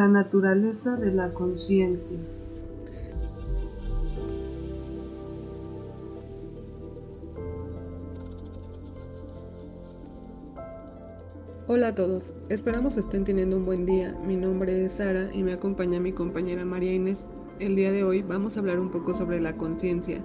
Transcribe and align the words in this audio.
La 0.00 0.08
naturaleza 0.08 0.96
de 0.96 1.12
la 1.12 1.34
conciencia. 1.34 2.16
Hola 11.66 11.88
a 11.88 11.94
todos, 11.94 12.32
esperamos 12.48 12.96
estén 12.96 13.24
teniendo 13.24 13.58
un 13.58 13.66
buen 13.66 13.84
día. 13.84 14.16
Mi 14.26 14.36
nombre 14.36 14.86
es 14.86 14.94
Sara 14.94 15.28
y 15.34 15.42
me 15.42 15.52
acompaña 15.52 16.00
mi 16.00 16.12
compañera 16.12 16.64
María 16.64 16.94
Inés. 16.94 17.28
El 17.58 17.76
día 17.76 17.92
de 17.92 18.02
hoy 18.02 18.22
vamos 18.22 18.56
a 18.56 18.60
hablar 18.60 18.80
un 18.80 18.90
poco 18.90 19.12
sobre 19.12 19.38
la 19.38 19.58
conciencia, 19.58 20.22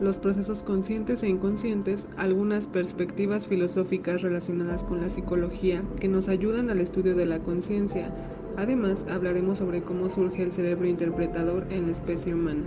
los 0.00 0.18
procesos 0.18 0.64
conscientes 0.64 1.22
e 1.22 1.28
inconscientes, 1.28 2.08
algunas 2.16 2.66
perspectivas 2.66 3.46
filosóficas 3.46 4.20
relacionadas 4.20 4.82
con 4.82 5.00
la 5.00 5.10
psicología 5.10 5.84
que 6.00 6.08
nos 6.08 6.26
ayudan 6.26 6.70
al 6.70 6.80
estudio 6.80 7.14
de 7.14 7.26
la 7.26 7.38
conciencia. 7.38 8.10
Además, 8.56 9.04
hablaremos 9.08 9.58
sobre 9.58 9.82
cómo 9.82 10.10
surge 10.10 10.42
el 10.42 10.52
cerebro 10.52 10.86
interpretador 10.86 11.66
en 11.70 11.86
la 11.86 11.92
especie 11.92 12.34
humana. 12.34 12.64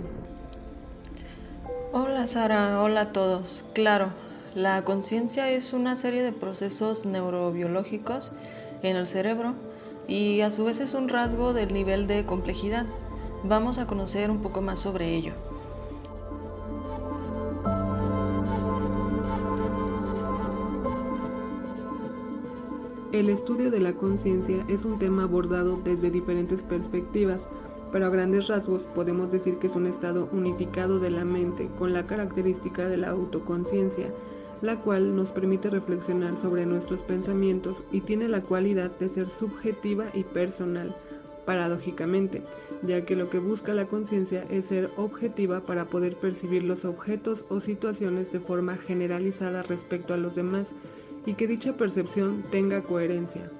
Hola 1.92 2.26
Sara, 2.26 2.82
hola 2.82 3.02
a 3.02 3.12
todos. 3.12 3.64
Claro, 3.72 4.10
la 4.54 4.82
conciencia 4.84 5.50
es 5.50 5.72
una 5.72 5.96
serie 5.96 6.22
de 6.22 6.32
procesos 6.32 7.04
neurobiológicos 7.04 8.32
en 8.82 8.96
el 8.96 9.06
cerebro 9.06 9.54
y 10.08 10.40
a 10.40 10.50
su 10.50 10.64
vez 10.64 10.80
es 10.80 10.94
un 10.94 11.08
rasgo 11.08 11.52
del 11.52 11.72
nivel 11.72 12.06
de 12.06 12.26
complejidad. 12.26 12.86
Vamos 13.44 13.78
a 13.78 13.86
conocer 13.86 14.30
un 14.30 14.42
poco 14.42 14.60
más 14.60 14.80
sobre 14.80 15.14
ello. 15.14 15.32
El 23.16 23.30
estudio 23.30 23.70
de 23.70 23.80
la 23.80 23.94
conciencia 23.94 24.62
es 24.68 24.84
un 24.84 24.98
tema 24.98 25.22
abordado 25.22 25.80
desde 25.82 26.10
diferentes 26.10 26.62
perspectivas, 26.62 27.48
pero 27.90 28.04
a 28.04 28.10
grandes 28.10 28.46
rasgos 28.46 28.82
podemos 28.94 29.32
decir 29.32 29.56
que 29.56 29.68
es 29.68 29.74
un 29.74 29.86
estado 29.86 30.28
unificado 30.32 30.98
de 30.98 31.08
la 31.08 31.24
mente 31.24 31.70
con 31.78 31.94
la 31.94 32.06
característica 32.06 32.86
de 32.86 32.98
la 32.98 33.08
autoconciencia, 33.08 34.12
la 34.60 34.82
cual 34.82 35.16
nos 35.16 35.32
permite 35.32 35.70
reflexionar 35.70 36.36
sobre 36.36 36.66
nuestros 36.66 37.00
pensamientos 37.00 37.82
y 37.90 38.02
tiene 38.02 38.28
la 38.28 38.42
cualidad 38.42 38.90
de 38.98 39.08
ser 39.08 39.30
subjetiva 39.30 40.04
y 40.12 40.22
personal, 40.22 40.94
paradójicamente, 41.46 42.42
ya 42.82 43.06
que 43.06 43.16
lo 43.16 43.30
que 43.30 43.38
busca 43.38 43.72
la 43.72 43.86
conciencia 43.86 44.44
es 44.50 44.66
ser 44.66 44.90
objetiva 44.98 45.60
para 45.60 45.86
poder 45.86 46.16
percibir 46.16 46.64
los 46.64 46.84
objetos 46.84 47.46
o 47.48 47.62
situaciones 47.62 48.30
de 48.30 48.40
forma 48.40 48.76
generalizada 48.76 49.62
respecto 49.62 50.12
a 50.12 50.18
los 50.18 50.34
demás, 50.34 50.74
y 51.26 51.34
que 51.34 51.46
dicha 51.46 51.74
percepción 51.74 52.44
tenga 52.50 52.82
coherencia. 52.82 53.50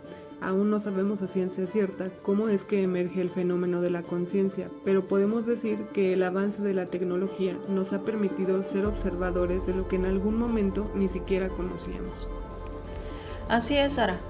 Aún 0.41 0.70
no 0.70 0.78
sabemos 0.78 1.22
a 1.22 1.28
ciencia 1.28 1.67
cierta 1.67 2.11
cómo 2.22 2.48
es 2.48 2.64
que 2.64 2.83
emerge 2.83 3.20
el 3.20 3.31
fenómeno 3.31 3.81
de 3.81 3.91
la 3.91 4.03
conciencia, 4.03 4.69
pero 4.84 5.09
podemos 5.09 5.47
decir 5.47 5.78
que 5.94 6.12
el 6.12 6.22
avance 6.22 6.62
de 6.62 6.75
la 6.75 6.87
tecnología 6.87 7.59
nos 7.69 7.92
ha 7.92 8.03
permitido 8.03 8.62
ser 8.62 8.84
observadores 8.84 9.67
de 9.67 9.75
lo 9.75 9.89
que 9.89 9.97
en 9.97 10.05
algún 10.05 10.39
momento 10.39 10.91
ni 10.94 11.09
siquiera 11.09 11.48
conocíamos. 11.48 12.28
Así 13.48 13.77
es, 13.77 13.94
Sara. 13.94 14.20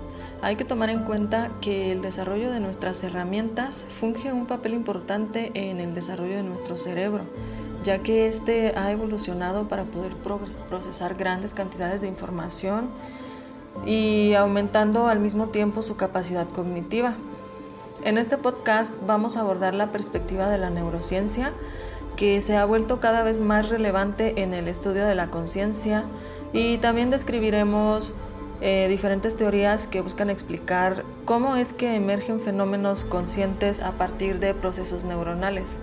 Hay 0.43 0.57
que 0.57 0.65
tomar 0.65 0.91
en 0.91 1.05
cuenta 1.05 1.51
que 1.61 1.91
el 1.91 2.03
desarrollo 2.03 2.53
de 2.53 2.61
nuestras 2.61 3.03
herramientas 3.03 3.87
funge 3.89 4.33
un 4.33 4.47
papel 4.47 4.75
importante 4.75 5.51
en 5.55 5.81
el 5.81 5.95
desarrollo 5.95 6.37
de 6.37 6.43
nuestro 6.43 6.77
cerebro, 6.77 7.25
ya 7.83 8.03
que 8.03 8.29
éste 8.29 8.75
ha 8.77 8.93
evolucionado 8.93 9.67
para 9.67 9.85
poder 9.85 10.15
procesar 10.69 11.15
grandes 11.15 11.55
cantidades 11.55 12.01
de 12.03 12.09
información 12.09 12.91
y 13.85 14.35
aumentando 14.35 15.09
al 15.09 15.21
mismo 15.21 15.49
tiempo 15.49 15.83
su 15.83 15.97
capacidad 15.97 16.49
cognitiva. 16.49 17.15
En 18.05 18.19
este 18.19 18.39
podcast 18.39 18.95
vamos 19.07 19.37
a 19.37 19.41
abordar 19.41 19.75
la 19.75 19.93
perspectiva 19.93 20.49
de 20.49 20.59
la 20.59 20.71
neurociencia, 20.71 21.53
que 22.17 22.41
se 22.41 22.57
ha 22.57 22.65
vuelto 22.65 23.01
cada 23.01 23.23
vez 23.23 23.41
más 23.41 23.69
relevante 23.69 24.43
en 24.43 24.55
el 24.55 24.69
estudio 24.69 25.07
de 25.07 25.15
la 25.15 25.29
conciencia 25.29 26.05
y 26.53 26.79
también 26.79 27.11
describiremos 27.11 28.15
eh, 28.63 28.87
diferentes 28.89 29.37
teorías 29.37 29.87
que 29.87 30.01
buscan 30.01 30.31
explicar 30.31 31.05
cómo 31.27 31.57
es 31.57 31.75
que 31.75 31.95
emergen 31.95 32.41
fenómenos 32.41 33.05
conscientes 33.05 33.83
a 33.83 33.93
partir 33.93 34.39
de 34.39 34.55
procesos 34.55 35.05
neuronales. 35.05 35.79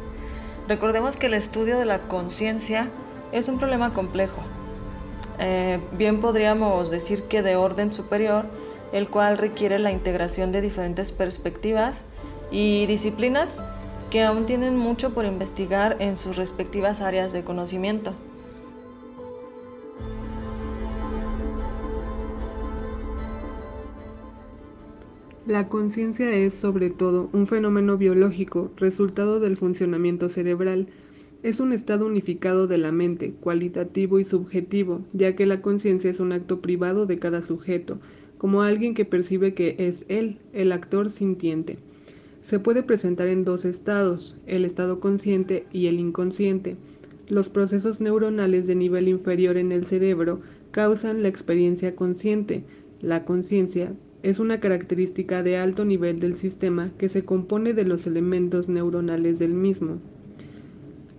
Recordemos 0.68 1.18
que 1.18 1.28
el 1.28 1.36
estudio 1.36 1.78
de 1.78 1.86
la 1.86 2.00
conciencia 2.00 2.90
es 3.32 3.48
un 3.48 3.60
problema 3.60 3.94
complejo, 3.94 4.42
eh, 5.40 5.80
bien 5.98 6.20
podríamos 6.20 6.90
decir 6.92 7.24
que 7.24 7.42
de 7.42 7.56
orden 7.56 7.92
superior, 7.92 8.46
el 8.92 9.10
cual 9.10 9.38
requiere 9.38 9.80
la 9.80 9.92
integración 9.92 10.52
de 10.52 10.62
diferentes 10.62 11.12
perspectivas 11.12 12.06
y 12.52 12.86
disciplinas 12.86 13.64
que 14.12 14.22
aún 14.22 14.46
tienen 14.46 14.78
mucho 14.78 15.14
por 15.14 15.26
investigar 15.26 15.98
en 16.00 16.18
sus 16.18 16.38
respectivas 16.38 17.02
áreas 17.02 17.34
de 17.34 17.44
conocimiento. 17.44 18.14
La 25.46 25.68
conciencia 25.68 26.32
es, 26.32 26.54
sobre 26.54 26.90
todo, 26.90 27.28
un 27.34 27.48
fenómeno 27.48 27.98
biológico, 27.98 28.72
resultado 28.78 29.42
del 29.42 29.58
funcionamiento 29.58 30.30
cerebral, 30.30 30.88
es 31.44 31.60
un 31.60 31.74
estado 31.74 32.06
unificado 32.06 32.68
de 32.68 32.78
la 32.78 32.94
mente, 32.94 33.34
cualitativo 33.42 34.18
y 34.18 34.24
subjetivo, 34.24 35.02
ya 35.12 35.36
que 35.36 35.46
la 35.46 35.62
conciencia 35.62 36.10
es 36.10 36.22
un 36.22 36.32
acto 36.32 36.60
privado 36.60 37.06
de 37.06 37.20
cada 37.20 37.42
sujeto, 37.42 38.00
como 38.38 38.62
alguien 38.62 38.96
que 38.96 39.04
percibe 39.04 39.54
que 39.54 39.76
es 39.78 40.06
él, 40.08 40.38
el 40.54 40.72
actor 40.72 41.10
sintiente. 41.10 41.78
Se 42.42 42.60
puede 42.60 42.82
presentar 42.82 43.28
en 43.28 43.44
dos 43.44 43.66
estados, 43.66 44.36
el 44.48 44.64
estado 44.64 45.02
consciente 45.02 45.66
y 45.74 45.88
el 45.88 46.00
inconsciente. 46.00 46.78
Los 47.28 47.50
procesos 47.50 48.00
neuronales 48.00 48.66
de 48.66 48.76
nivel 48.76 49.10
inferior 49.10 49.58
en 49.58 49.74
el 49.74 49.86
cerebro 49.86 50.42
causan 50.72 51.24
la 51.24 51.30
experiencia 51.30 51.96
consciente. 51.96 52.64
La 53.02 53.26
conciencia 53.26 53.94
es 54.24 54.40
una 54.40 54.62
característica 54.62 55.44
de 55.44 55.58
alto 55.58 55.84
nivel 55.84 56.22
del 56.22 56.38
sistema 56.38 56.92
que 56.98 57.10
se 57.10 57.26
compone 57.26 57.74
de 57.74 57.84
los 57.84 58.08
elementos 58.08 58.70
neuronales 58.70 59.40
del 59.40 59.54
mismo. 59.54 60.00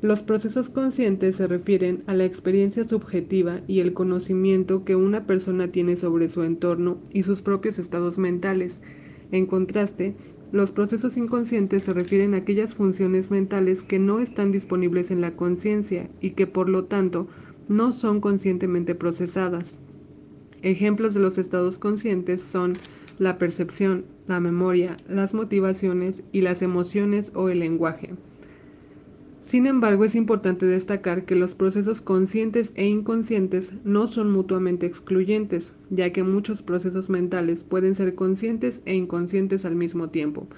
Los 0.05 0.23
procesos 0.23 0.69
conscientes 0.69 1.37
se 1.37 1.47
refieren 1.47 2.03
a 2.07 2.13
la 2.13 2.27
experiencia 2.27 2.85
subjetiva 2.85 3.63
y 3.67 3.81
el 3.81 3.95
conocimiento 3.95 4.85
que 4.85 4.97
una 4.97 5.23
persona 5.23 5.69
tiene 5.69 5.97
sobre 5.97 6.29
su 6.29 6.43
entorno 6.43 6.99
y 7.15 7.23
sus 7.23 7.41
propios 7.41 7.79
estados 7.79 8.19
mentales. 8.19 8.83
En 9.33 9.47
contraste, 9.47 10.15
los 10.53 10.73
procesos 10.73 11.17
inconscientes 11.17 11.85
se 11.85 11.95
refieren 11.95 12.35
a 12.35 12.37
aquellas 12.37 12.75
funciones 12.75 13.31
mentales 13.31 13.83
que 13.83 13.99
no 13.99 14.21
están 14.21 14.53
disponibles 14.53 15.11
en 15.11 15.23
la 15.23 15.31
conciencia 15.31 16.07
y 16.21 16.33
que 16.33 16.47
por 16.47 16.69
lo 16.69 16.85
tanto 16.85 17.27
no 17.71 17.91
son 17.95 18.21
conscientemente 18.21 18.95
procesadas. 18.95 19.79
Ejemplos 20.61 21.15
de 21.15 21.21
los 21.21 21.39
estados 21.39 21.79
conscientes 21.79 22.43
son 22.43 22.77
la 23.19 23.39
percepción, 23.39 24.05
la 24.29 24.39
memoria, 24.39 24.99
las 25.09 25.33
motivaciones 25.33 26.23
y 26.31 26.43
las 26.43 26.61
emociones 26.61 27.33
o 27.35 27.49
el 27.49 27.61
lenguaje. 27.61 28.11
Sin 29.45 29.67
embargo, 29.67 30.07
es 30.07 30.15
importante 30.15 30.65
destacar 30.65 31.25
que 31.25 31.35
los 31.35 31.53
procesos 31.53 32.01
conscientes 32.01 32.73
e 32.77 32.87
inconscientes 32.87 33.75
no 33.85 34.09
son 34.09 34.33
mutuamente 34.33 34.87
excluyentes, 34.87 35.75
ya 35.91 36.11
que 36.11 36.23
muchos 36.23 36.63
procesos 36.63 37.11
mentales 37.11 37.63
pueden 37.63 37.95
ser 37.95 38.15
conscientes 38.15 38.81
e 38.87 38.95
inconscientes 38.95 39.67
al 39.67 39.77
mismo 39.77 40.09
tiempo. 40.09 40.49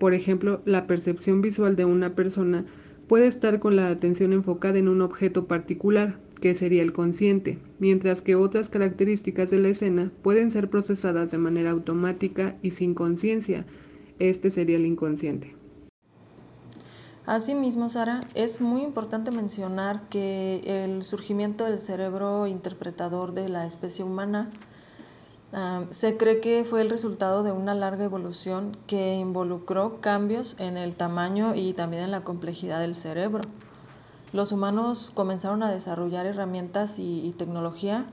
Por 0.00 0.12
ejemplo, 0.12 0.60
la 0.64 0.88
percepción 0.88 1.40
visual 1.40 1.76
de 1.76 1.84
una 1.84 2.16
persona 2.16 2.64
puede 3.06 3.28
estar 3.28 3.60
con 3.60 3.76
la 3.76 3.88
atención 3.88 4.32
enfocada 4.32 4.76
en 4.76 4.88
un 4.88 5.02
objeto 5.02 5.44
particular, 5.44 6.16
que 6.40 6.56
sería 6.56 6.82
el 6.82 6.92
consciente, 6.92 7.58
mientras 7.78 8.22
que 8.22 8.34
otras 8.34 8.68
características 8.68 9.50
de 9.50 9.60
la 9.60 9.68
escena 9.68 10.10
pueden 10.22 10.50
ser 10.50 10.68
procesadas 10.68 11.30
de 11.30 11.38
manera 11.38 11.70
automática 11.70 12.56
y 12.60 12.72
sin 12.72 12.94
conciencia. 12.94 13.64
Este 14.18 14.50
sería 14.50 14.78
el 14.78 14.86
inconsciente. 14.86 15.61
Asimismo, 17.26 17.88
Sara, 17.88 18.20
es 18.34 18.60
muy 18.60 18.82
importante 18.82 19.30
mencionar 19.30 20.08
que 20.08 20.60
el 20.64 21.04
surgimiento 21.04 21.64
del 21.64 21.78
cerebro 21.78 22.48
interpretador 22.48 23.32
de 23.32 23.48
la 23.48 23.64
especie 23.64 24.04
humana 24.04 24.50
ah, 25.52 25.84
se 25.90 26.16
cree 26.16 26.40
que 26.40 26.64
fue 26.64 26.80
el 26.80 26.90
resultado 26.90 27.44
de 27.44 27.52
una 27.52 27.74
larga 27.74 28.02
evolución 28.02 28.76
que 28.88 29.14
involucró 29.14 30.00
cambios 30.00 30.56
en 30.58 30.76
el 30.76 30.96
tamaño 30.96 31.54
y 31.54 31.74
también 31.74 32.02
en 32.02 32.10
la 32.10 32.24
complejidad 32.24 32.80
del 32.80 32.96
cerebro. 32.96 33.42
Los 34.32 34.50
humanos 34.50 35.12
comenzaron 35.14 35.62
a 35.62 35.70
desarrollar 35.70 36.26
herramientas 36.26 36.98
y 36.98 37.32
tecnología 37.38 38.04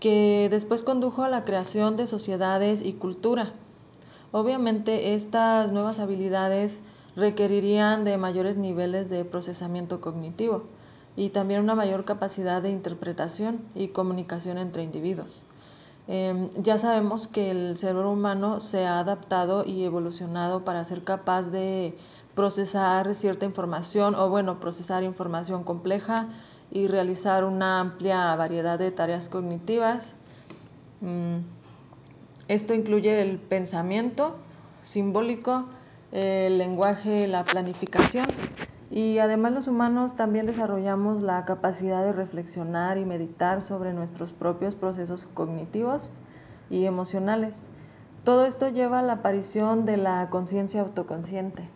que 0.00 0.48
después 0.50 0.82
condujo 0.82 1.22
a 1.22 1.30
la 1.30 1.46
creación 1.46 1.96
de 1.96 2.06
sociedades 2.06 2.82
y 2.82 2.92
cultura. 2.92 3.54
Obviamente 4.32 5.14
estas 5.14 5.72
nuevas 5.72 5.98
habilidades 5.98 6.82
requerirían 7.16 8.04
de 8.04 8.18
mayores 8.18 8.56
niveles 8.56 9.08
de 9.08 9.24
procesamiento 9.24 10.00
cognitivo 10.00 10.64
y 11.16 11.30
también 11.30 11.60
una 11.60 11.74
mayor 11.74 12.04
capacidad 12.04 12.60
de 12.62 12.70
interpretación 12.70 13.60
y 13.74 13.88
comunicación 13.88 14.58
entre 14.58 14.82
individuos. 14.82 15.44
Em, 16.06 16.50
ya 16.56 16.76
sabemos 16.76 17.28
que 17.28 17.50
el 17.50 17.78
cerebro 17.78 18.10
humano 18.10 18.60
se 18.60 18.86
ha 18.86 18.98
adaptado 18.98 19.64
y 19.64 19.84
evolucionado 19.84 20.64
para 20.64 20.84
ser 20.84 21.02
capaz 21.02 21.44
de 21.44 21.96
procesar 22.34 23.14
cierta 23.14 23.46
información 23.46 24.14
o 24.14 24.28
bueno, 24.28 24.60
procesar 24.60 25.02
información 25.02 25.64
compleja 25.64 26.28
y 26.70 26.88
realizar 26.88 27.44
una 27.44 27.80
amplia 27.80 28.34
variedad 28.36 28.78
de 28.78 28.90
tareas 28.90 29.28
cognitivas. 29.28 30.16
Mm, 31.00 31.38
esto 32.48 32.74
incluye 32.74 33.22
el 33.22 33.38
pensamiento 33.38 34.36
simbólico, 34.82 35.64
el 36.14 36.58
lenguaje, 36.58 37.26
la 37.26 37.44
planificación 37.44 38.26
y 38.90 39.18
además 39.18 39.52
los 39.52 39.66
humanos 39.66 40.14
también 40.14 40.46
desarrollamos 40.46 41.20
la 41.20 41.44
capacidad 41.44 42.04
de 42.04 42.12
reflexionar 42.12 42.98
y 42.98 43.04
meditar 43.04 43.60
sobre 43.60 43.92
nuestros 43.92 44.32
propios 44.32 44.76
procesos 44.76 45.26
cognitivos 45.34 46.10
y 46.70 46.84
emocionales. 46.84 47.68
Todo 48.22 48.46
esto 48.46 48.68
lleva 48.68 49.00
a 49.00 49.02
la 49.02 49.14
aparición 49.14 49.84
de 49.84 49.96
la 49.96 50.30
conciencia 50.30 50.82
autoconsciente. 50.82 51.68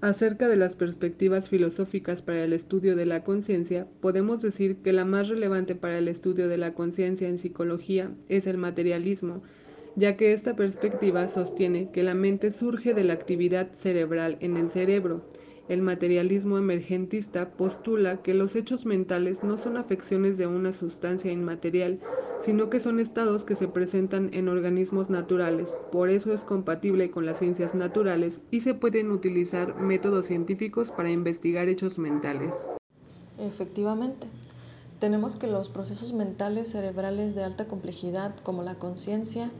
Acerca 0.00 0.48
de 0.48 0.56
las 0.56 0.74
perspectivas 0.74 1.48
filosóficas 1.48 2.22
para 2.22 2.44
el 2.44 2.54
estudio 2.54 2.96
de 2.96 3.04
la 3.04 3.22
conciencia, 3.22 3.86
podemos 4.00 4.40
decir 4.40 4.78
que 4.78 4.92
la 4.92 5.04
más 5.04 5.28
relevante 5.28 5.74
para 5.74 5.98
el 5.98 6.08
estudio 6.08 6.48
de 6.48 6.56
la 6.56 6.72
conciencia 6.72 7.28
en 7.28 7.36
psicología 7.36 8.10
es 8.28 8.46
el 8.46 8.56
materialismo, 8.56 9.42
ya 9.98 10.16
que 10.16 10.32
esta 10.32 10.54
perspectiva 10.54 11.26
sostiene 11.26 11.90
que 11.90 12.04
la 12.04 12.14
mente 12.14 12.52
surge 12.52 12.94
de 12.94 13.02
la 13.02 13.14
actividad 13.14 13.72
cerebral 13.72 14.36
en 14.40 14.56
el 14.56 14.70
cerebro, 14.70 15.22
el 15.68 15.82
materialismo 15.82 16.56
emergentista 16.56 17.50
postula 17.50 18.22
que 18.22 18.32
los 18.32 18.54
hechos 18.54 18.86
mentales 18.86 19.42
no 19.42 19.58
son 19.58 19.76
afecciones 19.76 20.38
de 20.38 20.46
una 20.46 20.72
sustancia 20.72 21.32
inmaterial, 21.32 21.98
sino 22.40 22.70
que 22.70 22.78
son 22.78 23.00
estados 23.00 23.44
que 23.44 23.56
se 23.56 23.66
presentan 23.66 24.30
en 24.32 24.48
organismos 24.48 25.10
naturales. 25.10 25.74
Por 25.90 26.10
eso 26.10 26.32
es 26.32 26.42
compatible 26.42 27.10
con 27.10 27.26
las 27.26 27.40
ciencias 27.40 27.74
naturales 27.74 28.40
y 28.52 28.60
se 28.60 28.74
pueden 28.74 29.10
utilizar 29.10 29.78
métodos 29.80 30.26
científicos 30.26 30.92
para 30.92 31.10
investigar 31.10 31.68
hechos 31.68 31.98
mentales. 31.98 32.52
Efectivamente. 33.40 34.28
Tenemos 35.00 35.36
que 35.36 35.48
los 35.48 35.68
procesos 35.68 36.12
mentales 36.12 36.70
cerebrales 36.70 37.34
de 37.34 37.44
alta 37.44 37.66
complejidad, 37.66 38.34
como 38.42 38.62
la 38.62 38.76
conciencia, 38.76 39.50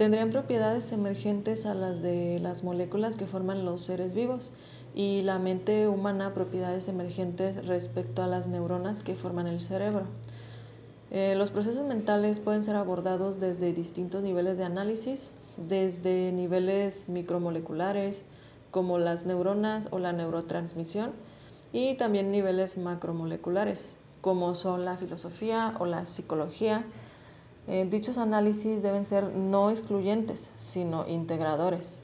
tendrían 0.00 0.30
propiedades 0.30 0.92
emergentes 0.92 1.66
a 1.66 1.74
las 1.74 2.00
de 2.00 2.38
las 2.38 2.64
moléculas 2.64 3.18
que 3.18 3.26
forman 3.26 3.66
los 3.66 3.82
seres 3.82 4.14
vivos 4.14 4.54
y 4.94 5.20
la 5.20 5.38
mente 5.38 5.88
humana 5.88 6.32
propiedades 6.32 6.88
emergentes 6.88 7.66
respecto 7.66 8.22
a 8.22 8.26
las 8.26 8.46
neuronas 8.46 9.02
que 9.02 9.14
forman 9.14 9.46
el 9.46 9.60
cerebro. 9.60 10.04
Eh, 11.10 11.34
los 11.36 11.50
procesos 11.50 11.86
mentales 11.86 12.40
pueden 12.40 12.64
ser 12.64 12.76
abordados 12.76 13.40
desde 13.40 13.74
distintos 13.74 14.22
niveles 14.22 14.56
de 14.56 14.64
análisis, 14.64 15.32
desde 15.68 16.32
niveles 16.32 17.10
micromoleculares 17.10 18.24
como 18.70 18.96
las 18.96 19.26
neuronas 19.26 19.88
o 19.90 19.98
la 19.98 20.14
neurotransmisión 20.14 21.10
y 21.74 21.96
también 21.96 22.30
niveles 22.30 22.78
macromoleculares 22.78 23.98
como 24.22 24.54
son 24.54 24.86
la 24.86 24.96
filosofía 24.96 25.76
o 25.78 25.84
la 25.84 26.06
psicología. 26.06 26.86
Eh, 27.68 27.86
dichos 27.88 28.18
análisis 28.18 28.82
deben 28.82 29.04
ser 29.04 29.24
no 29.34 29.70
excluyentes, 29.70 30.52
sino 30.56 31.06
integradores. 31.06 32.02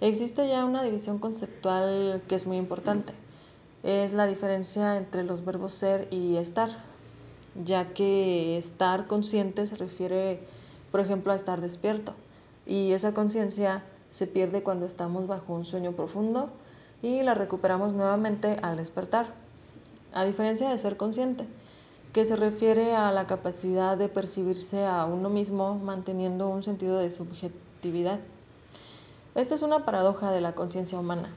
Existe 0.00 0.48
ya 0.48 0.64
una 0.64 0.82
división 0.82 1.18
conceptual 1.18 2.22
que 2.28 2.34
es 2.34 2.46
muy 2.46 2.56
importante. 2.56 3.12
Es 3.82 4.12
la 4.12 4.26
diferencia 4.26 4.96
entre 4.96 5.24
los 5.24 5.44
verbos 5.44 5.72
ser 5.72 6.08
y 6.10 6.36
estar, 6.36 6.70
ya 7.64 7.92
que 7.94 8.56
estar 8.58 9.06
consciente 9.06 9.66
se 9.66 9.76
refiere, 9.76 10.40
por 10.90 11.00
ejemplo, 11.00 11.32
a 11.32 11.36
estar 11.36 11.60
despierto. 11.60 12.14
Y 12.66 12.92
esa 12.92 13.14
conciencia 13.14 13.82
se 14.10 14.26
pierde 14.26 14.62
cuando 14.62 14.86
estamos 14.86 15.26
bajo 15.26 15.52
un 15.52 15.64
sueño 15.64 15.92
profundo 15.92 16.50
y 17.02 17.22
la 17.22 17.34
recuperamos 17.34 17.94
nuevamente 17.94 18.56
al 18.62 18.76
despertar. 18.76 19.26
A 20.12 20.24
diferencia 20.24 20.70
de 20.70 20.78
ser 20.78 20.96
consciente, 20.96 21.46
que 22.14 22.24
se 22.24 22.36
refiere 22.36 22.94
a 22.94 23.10
la 23.10 23.26
capacidad 23.26 23.98
de 23.98 24.08
percibirse 24.08 24.86
a 24.86 25.04
uno 25.04 25.30
mismo 25.30 25.74
manteniendo 25.74 26.48
un 26.48 26.62
sentido 26.62 26.98
de 26.98 27.10
subjetividad. 27.10 28.20
Esta 29.34 29.56
es 29.56 29.62
una 29.62 29.84
paradoja 29.84 30.30
de 30.30 30.40
la 30.40 30.54
conciencia 30.54 30.96
humana, 30.96 31.28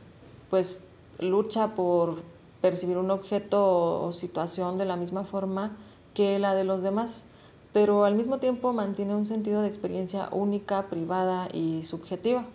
pues 0.51 0.85
lucha 1.18 1.74
por 1.74 2.21
percibir 2.62 2.97
un 2.97 3.09
objeto 3.09 4.03
o 4.03 4.13
situación 4.13 4.77
de 4.77 4.85
la 4.85 4.97
misma 4.97 5.24
forma 5.24 5.75
que 6.13 6.38
la 6.38 6.53
de 6.53 6.63
los 6.63 6.83
demás, 6.83 7.25
pero 7.74 8.06
al 8.06 8.13
mismo 8.13 8.38
tiempo 8.38 8.71
mantiene 8.71 9.15
un 9.15 9.25
sentido 9.25 9.63
de 9.63 9.69
experiencia 9.69 10.29
única, 10.31 10.83
privada 10.83 11.47
y 11.51 11.83
subjetiva. 11.85 12.45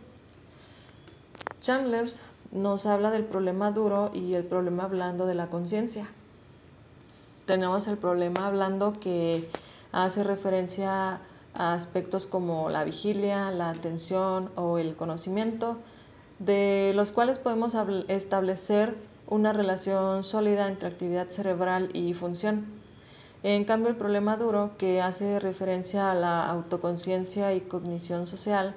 Chandler 1.61 2.09
nos 2.53 2.87
habla 2.87 3.11
del 3.11 3.25
problema 3.25 3.73
duro 3.73 4.13
y 4.15 4.35
el 4.35 4.45
problema 4.45 4.87
blando 4.87 5.27
de 5.27 5.35
la 5.35 5.49
conciencia. 5.49 6.09
Tenemos 7.47 7.89
el 7.89 7.99
problema 7.99 8.51
blando 8.51 8.93
que 8.93 9.49
hace 9.91 10.23
referencia 10.23 11.21
aspectos 11.55 12.27
como 12.27 12.71
la 12.71 12.85
vigilia, 12.85 13.51
la 13.51 13.71
atención 13.71 14.51
o 14.55 14.79
el 14.79 14.97
conocimiento, 14.97 15.79
de 16.39 16.93
los 16.95 17.11
cuales 17.11 17.39
podemos 17.39 17.77
establecer 18.09 18.97
una 19.27 19.53
relación 19.53 20.23
sólida 20.23 20.69
entre 20.69 20.89
actividad 20.89 21.29
cerebral 21.31 21.91
y 21.95 22.15
función. 22.15 22.67
En 23.43 23.65
cambio, 23.65 23.91
el 23.91 23.97
problema 23.97 24.37
duro, 24.37 24.73
que 24.79 25.01
hace 25.01 25.41
referencia 25.41 26.13
a 26.13 26.15
la 26.15 26.47
autoconciencia 26.47 27.55
y 27.55 27.61
cognición 27.61 28.29
social, 28.29 28.75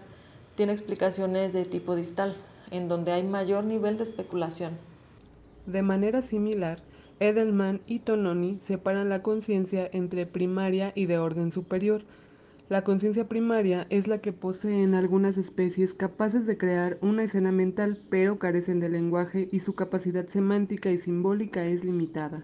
tiene 0.56 0.74
explicaciones 0.74 1.54
de 1.54 1.66
tipo 1.66 1.96
distal, 1.96 2.36
en 2.72 2.88
donde 2.88 3.12
hay 3.12 3.22
mayor 3.22 3.64
nivel 3.64 3.98
de 3.98 4.04
especulación. 4.04 4.78
De 5.68 5.84
manera 5.84 6.24
similar, 6.24 6.80
Edelman 7.20 7.82
y 7.88 8.00
Tononi 8.00 8.58
separan 8.60 9.08
la 9.08 9.24
conciencia 9.24 9.90
entre 9.94 10.26
primaria 10.26 10.92
y 10.96 11.06
de 11.06 11.18
orden 11.18 11.52
superior, 11.52 12.04
la 12.68 12.84
conciencia 12.84 13.30
primaria 13.30 13.86
es 13.92 14.08
la 14.08 14.22
que 14.22 14.34
poseen 14.34 14.96
algunas 14.96 15.38
especies 15.38 15.94
capaces 15.94 16.48
de 16.48 16.58
crear 16.58 16.98
una 17.00 17.24
escena 17.24 17.52
mental, 17.52 18.02
pero 18.10 18.40
carecen 18.40 18.80
de 18.80 18.90
lenguaje 18.90 19.48
y 19.52 19.60
su 19.60 19.76
capacidad 19.76 20.28
semántica 20.28 20.90
y 20.90 20.98
simbólica 20.98 21.64
es 21.66 21.86
limitada. 21.86 22.44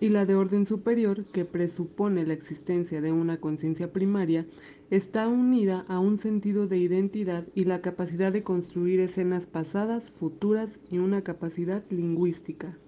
Y 0.00 0.08
la 0.08 0.24
de 0.24 0.34
orden 0.34 0.64
superior, 0.64 1.26
que 1.26 1.44
presupone 1.44 2.24
la 2.24 2.32
existencia 2.32 3.02
de 3.02 3.12
una 3.12 3.36
conciencia 3.36 3.92
primaria, 3.92 4.46
está 4.90 5.28
unida 5.28 5.84
a 5.88 6.00
un 6.00 6.18
sentido 6.18 6.66
de 6.66 6.78
identidad 6.78 7.44
y 7.54 7.64
la 7.64 7.82
capacidad 7.82 8.32
de 8.32 8.42
construir 8.42 8.98
escenas 8.98 9.44
pasadas, 9.44 10.10
futuras 10.10 10.80
y 10.90 10.98
una 10.98 11.22
capacidad 11.22 11.84
lingüística. 11.90 12.78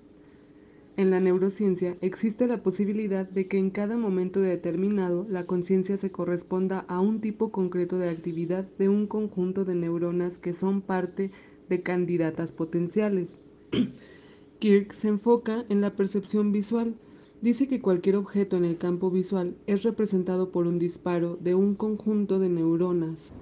En 0.97 1.11
la 1.11 1.21
neurociencia 1.21 1.97
existe 2.01 2.47
la 2.47 2.63
posibilidad 2.63 3.29
de 3.29 3.47
que 3.47 3.59
en 3.59 3.71
cada 3.71 3.97
momento 3.97 4.41
determinado 4.41 5.27
la 5.31 5.47
conciencia 5.47 5.97
se 5.97 6.11
corresponda 6.11 6.81
a 6.89 7.01
un 7.01 7.21
tipo 7.21 7.53
concreto 7.53 7.99
de 7.99 8.11
actividad 8.11 8.67
de 8.79 8.89
un 8.89 9.07
conjunto 9.07 9.65
de 9.65 9.75
neuronas 9.75 10.39
que 10.39 10.53
son 10.53 10.83
parte 10.83 11.31
de 11.69 11.83
candidatas 11.83 12.53
potenciales. 12.53 13.41
Kirk 14.59 14.93
se 14.93 15.09
enfoca 15.09 15.65
en 15.69 15.81
la 15.81 15.95
percepción 15.95 16.53
visual. 16.53 16.95
Dice 17.41 17.67
que 17.67 17.81
cualquier 17.81 18.17
objeto 18.17 18.57
en 18.57 18.67
el 18.67 18.77
campo 18.77 19.11
visual 19.11 19.57
es 19.67 19.83
representado 19.85 20.51
por 20.51 20.67
un 20.67 20.79
disparo 20.79 21.39
de 21.41 21.55
un 21.55 21.75
conjunto 21.77 22.39
de 22.39 22.51
neuronas. 22.51 23.33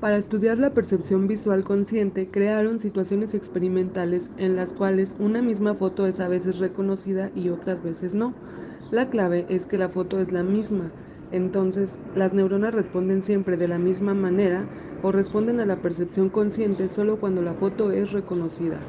Para 0.00 0.16
estudiar 0.16 0.58
la 0.58 0.74
percepción 0.74 1.26
visual 1.26 1.64
consciente, 1.64 2.30
crearon 2.30 2.78
situaciones 2.80 3.34
experimentales 3.34 4.32
en 4.36 4.54
las 4.56 4.72
cuales 4.72 5.14
una 5.18 5.42
misma 5.42 5.74
foto 5.74 6.06
es 6.06 6.20
a 6.20 6.28
veces 6.28 6.58
reconocida 6.58 7.30
y 7.34 7.48
otras 7.48 7.82
veces 7.82 8.14
no. 8.14 8.40
La 8.90 9.08
clave 9.10 9.46
es 9.48 9.66
que 9.66 9.78
la 9.78 9.88
foto 9.88 10.20
es 10.20 10.30
la 10.32 10.42
misma, 10.44 10.94
entonces 11.30 12.00
las 12.12 12.32
neuronas 12.32 12.74
responden 12.74 13.22
siempre 13.22 13.56
de 13.56 13.68
la 13.68 13.78
misma 13.78 14.14
manera 14.14 14.68
o 15.00 15.10
responden 15.12 15.60
a 15.60 15.66
la 15.66 15.80
percepción 15.80 16.30
consciente 16.30 16.88
solo 16.88 17.18
cuando 17.18 17.42
la 17.42 17.54
foto 17.54 17.90
es 17.90 18.12
reconocida. 18.12 18.88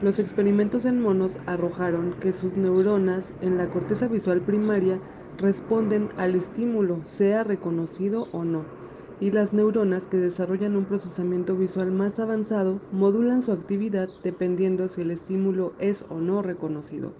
Los 0.00 0.18
experimentos 0.20 0.84
en 0.84 1.00
monos 1.00 1.40
arrojaron 1.46 2.12
que 2.14 2.32
sus 2.32 2.56
neuronas 2.56 3.34
en 3.40 3.56
la 3.56 3.70
corteza 3.70 4.08
visual 4.08 4.42
primaria 4.42 5.02
responden 5.36 6.14
al 6.16 6.34
estímulo, 6.36 7.04
sea 7.06 7.44
reconocido 7.44 8.28
o 8.32 8.44
no 8.44 8.77
y 9.20 9.30
las 9.30 9.52
neuronas 9.52 10.06
que 10.06 10.16
desarrollan 10.16 10.76
un 10.76 10.84
procesamiento 10.84 11.56
visual 11.56 11.90
más 11.90 12.18
avanzado 12.18 12.80
modulan 12.92 13.42
su 13.42 13.52
actividad 13.52 14.08
dependiendo 14.22 14.88
si 14.88 15.00
el 15.00 15.10
estímulo 15.10 15.72
es 15.78 16.04
o 16.08 16.20
no 16.20 16.42
reconocido. 16.42 17.12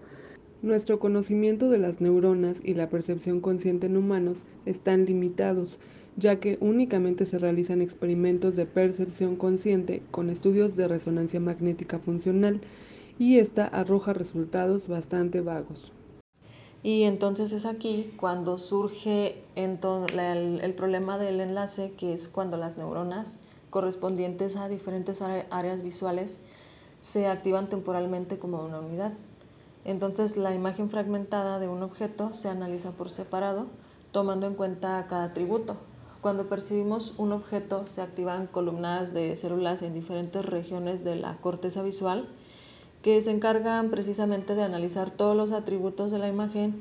Nuestro 0.63 0.99
conocimiento 0.99 1.71
de 1.71 1.79
las 1.79 2.01
neuronas 2.01 2.61
y 2.65 2.75
la 2.75 2.89
percepción 2.89 3.41
consciente 3.41 3.87
en 3.87 3.97
humanos 3.97 4.45
están 4.67 5.05
limitados, 5.05 5.79
ya 6.17 6.41
que 6.41 6.59
únicamente 6.61 7.27
se 7.27 7.39
realizan 7.39 7.81
experimentos 7.81 8.57
de 8.57 8.67
percepción 8.67 9.37
consciente 9.37 10.03
con 10.11 10.31
estudios 10.31 10.75
de 10.75 10.89
resonancia 10.89 11.39
magnética 11.39 12.01
funcional 12.01 12.61
y 13.19 13.39
esta 13.39 13.67
arroja 13.67 14.13
resultados 14.13 14.89
bastante 14.89 15.41
vagos. 15.41 15.93
Y 16.89 17.03
entonces 17.03 17.53
es 17.53 17.67
aquí 17.67 18.15
cuando 18.17 18.57
surge 18.57 19.45
el, 19.57 19.79
problema 20.75 21.19
del 21.19 21.39
enlace, 21.39 21.93
que 21.99 22.15
es 22.15 22.29
cuando 22.29 22.57
las 22.57 22.79
neuronas 22.79 23.37
correspondientes 23.69 24.57
a 24.57 24.71
diferentes 24.71 25.21
áreas 25.21 25.83
visuales 25.83 26.41
se 27.03 27.27
activan 27.27 27.69
temporalmente 27.69 28.39
como 28.39 28.65
una 28.65 28.81
unidad. 28.81 29.13
Entonces 29.85 30.39
la 30.39 30.55
imagen 30.55 30.89
fragmentada 30.89 31.59
de 31.59 31.69
un 31.69 31.83
objeto 31.83 32.33
se 32.33 32.49
analiza 32.49 32.93
por 32.93 33.11
separado, 33.11 33.67
tomando 34.11 34.47
en 34.47 34.55
cuenta 34.55 35.07
cada 35.11 35.25
atributo. 35.25 35.77
Cuando 36.23 36.49
percibimos 36.49 37.13
un 37.19 37.33
objeto 37.33 37.87
se 37.87 38.01
activan 38.01 38.47
columnas 38.47 39.13
de 39.13 39.37
células 39.37 39.83
en 39.83 39.93
diferentes 39.93 40.43
regiones 40.43 41.05
de 41.05 41.17
la 41.17 41.37
corteza 41.37 41.83
visual 41.83 42.31
que 43.03 43.21
se 43.23 43.31
encargan 43.31 43.91
precisamente 43.91 44.55
de 44.55 44.63
analizar 44.63 45.11
todos 45.11 45.37
los 45.37 45.53
atributos 45.53 46.11
de 46.11 46.19
la 46.19 46.29
imagen 46.29 46.75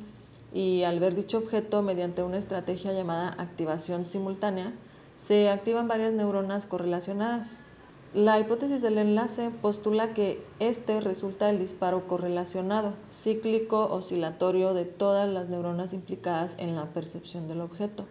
y 0.54 0.84
al 0.84 1.00
ver 1.00 1.16
dicho 1.16 1.38
objeto 1.38 1.82
mediante 1.82 2.24
una 2.24 2.38
estrategia 2.38 2.94
llamada 2.94 3.36
activación 3.38 4.06
simultánea, 4.06 4.74
se 5.16 5.50
activan 5.50 5.88
varias 5.88 6.14
neuronas 6.14 6.66
correlacionadas. 6.66 7.60
La 8.14 8.40
hipótesis 8.40 8.82
del 8.82 8.98
enlace 8.98 9.50
postula 9.50 10.14
que 10.14 10.42
este 10.60 11.02
resulta 11.02 11.50
el 11.50 11.60
disparo 11.60 12.08
correlacionado, 12.08 12.94
cíclico, 13.12 13.86
oscilatorio 13.92 14.74
de 14.74 14.86
todas 14.86 15.30
las 15.30 15.50
neuronas 15.50 15.94
implicadas 15.94 16.56
en 16.58 16.76
la 16.76 16.86
percepción 16.86 17.48
del 17.48 17.62
objeto. 17.62 18.06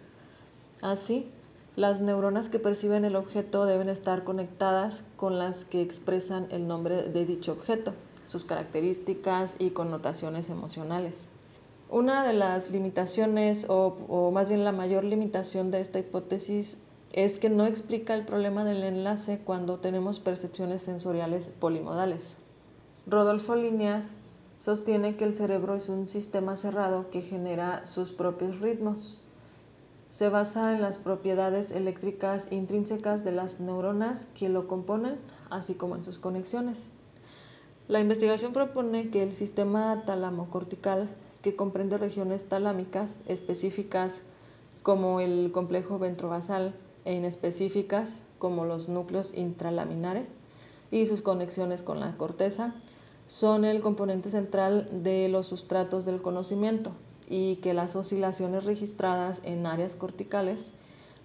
Así, 0.81 1.31
las 1.77 2.01
neuronas 2.01 2.49
que 2.49 2.57
perciben 2.57 3.05
el 3.05 3.15
objeto 3.15 3.67
deben 3.67 3.87
estar 3.87 4.23
conectadas 4.23 5.05
con 5.15 5.37
las 5.37 5.63
que 5.63 5.79
expresan 5.83 6.47
el 6.49 6.67
nombre 6.67 7.03
de 7.03 7.23
dicho 7.23 7.51
objeto, 7.51 7.93
sus 8.23 8.45
características 8.45 9.57
y 9.59 9.69
connotaciones 9.69 10.49
emocionales. 10.49 11.29
Una 11.91 12.25
de 12.25 12.33
las 12.33 12.71
limitaciones, 12.71 13.67
o, 13.69 14.31
más 14.33 14.49
bien 14.49 14.63
la 14.63 14.71
mayor 14.71 15.03
limitación 15.03 15.69
de 15.69 15.79
esta 15.81 15.99
hipótesis, 15.99 16.79
es 17.13 17.37
que 17.37 17.51
no 17.51 17.67
explica 17.67 18.15
el 18.15 18.25
problema 18.25 18.65
del 18.65 18.83
enlace 18.83 19.37
cuando 19.45 19.77
tenemos 19.77 20.19
percepciones 20.19 20.81
sensoriales 20.81 21.49
polimodales. 21.59 22.39
Rodolfo 23.05 23.55
Líneas 23.55 24.09
sostiene 24.57 25.15
que 25.15 25.25
el 25.25 25.35
cerebro 25.35 25.75
es 25.75 25.89
un 25.89 26.09
sistema 26.09 26.57
cerrado 26.57 27.11
que 27.11 27.21
genera 27.21 27.85
sus 27.85 28.13
propios 28.13 28.61
ritmos 28.61 29.21
se 30.09 30.29
basa 30.29 30.73
en 30.73 30.81
las 30.81 30.97
propiedades 30.97 31.71
eléctricas 31.71 32.51
intrínsecas 32.51 33.23
de 33.23 33.31
las 33.31 33.59
neuronas 33.59 34.27
que 34.37 34.49
lo 34.49 34.67
componen, 34.67 35.17
así 35.49 35.75
como 35.75 35.95
en 35.95 36.03
sus 36.03 36.17
conexiones. 36.17 36.87
La 37.87 37.99
investigación 37.99 38.53
propone 38.53 39.09
que 39.09 39.23
el 39.23 39.33
sistema 39.33 40.03
talamocortical, 40.05 41.09
que 41.41 41.55
comprende 41.55 41.97
regiones 41.97 42.45
talámicas 42.45 43.23
específicas 43.27 44.23
como 44.83 45.19
el 45.21 45.51
complejo 45.51 45.99
ventrovasal 45.99 46.73
e 47.05 47.13
inespecíficas 47.13 48.23
como 48.39 48.65
los 48.65 48.89
núcleos 48.89 49.33
intralaminares 49.33 50.35
y 50.91 51.05
sus 51.05 51.21
conexiones 51.21 51.83
con 51.83 51.99
la 51.99 52.17
corteza, 52.17 52.75
son 53.25 53.65
el 53.65 53.81
componente 53.81 54.29
central 54.29 54.87
de 55.03 55.27
los 55.29 55.47
sustratos 55.47 56.05
del 56.05 56.21
conocimiento, 56.21 56.91
y 57.27 57.57
que 57.57 57.73
las 57.73 57.95
oscilaciones 57.95 58.65
registradas 58.65 59.41
en 59.43 59.65
áreas 59.65 59.95
corticales 59.95 60.71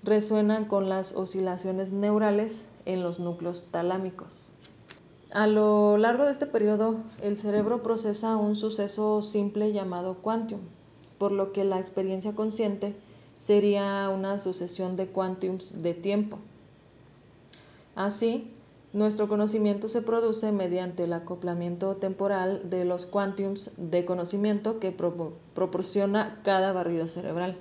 resuenan 0.03 0.65
con 0.65 0.89
las 0.89 1.15
oscilaciones 1.15 1.93
neurales 1.93 2.67
en 2.87 3.03
los 3.03 3.21
núcleos 3.21 3.65
talámicos. 3.71 4.49
A 5.33 5.47
lo 5.47 5.97
largo 5.97 6.25
de 6.25 6.33
este 6.33 6.47
periodo, 6.47 6.97
el 7.23 7.39
cerebro 7.39 7.83
procesa 7.83 8.37
un 8.37 8.57
suceso 8.57 9.23
simple 9.23 9.73
llamado 9.73 10.19
quantum, 10.19 10.61
por 11.19 11.33
lo 11.33 11.53
que 11.53 11.65
la 11.65 11.79
experiencia 11.79 12.35
consciente 12.35 12.95
sería 13.39 14.11
una 14.11 14.39
sucesión 14.39 14.97
de 14.97 15.07
quantums 15.07 15.83
de 15.83 15.95
tiempo. 15.95 16.39
Así, 17.95 18.51
nuestro 18.93 19.27
conocimiento 19.27 19.89
se 19.89 20.03
produce 20.03 20.53
mediante 20.53 21.05
el 21.05 21.13
acoplamiento 21.13 21.97
temporal 21.97 22.69
de 22.69 22.85
los 22.85 23.07
quantums 23.07 23.73
de 23.79 24.05
conocimiento 24.05 24.79
que 24.79 24.93
proporciona 24.93 26.41
cada 26.45 26.73
barrido 26.73 27.09
cerebral. 27.09 27.57